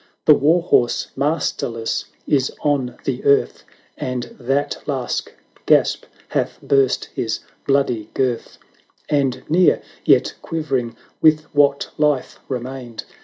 The 0.25 0.33
war 0.33 0.63
horse 0.63 1.09
masterless 1.15 2.05
is 2.27 2.51
on 2.61 2.97
the 3.03 3.23
earth, 3.23 3.63
And 3.95 4.35
that 4.39 4.81
last 4.87 5.31
gasp 5.67 6.05
hath 6.29 6.57
burst 6.63 7.09
his 7.13 7.41
bloody 7.67 8.09
girth; 8.15 8.57
And 9.09 9.43
near, 9.47 9.79
yet 10.03 10.33
quivering 10.41 10.97
with 11.21 11.41
what 11.53 11.91
Hfe 11.99 12.39
remained. 12.49 13.03